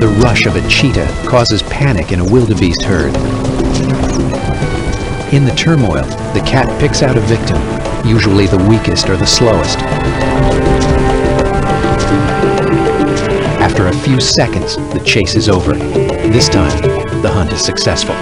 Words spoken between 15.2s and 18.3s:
is over. This time, the hunt is successful.